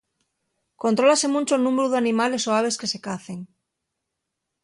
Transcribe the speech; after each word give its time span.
Contrólase 0.83 1.27
muncho'l 1.33 1.63
númberu 1.65 1.87
d'animales 1.91 2.43
o 2.49 2.51
aves 2.59 2.79
que 2.79 2.91
se 2.93 2.99
cacen. 3.07 3.39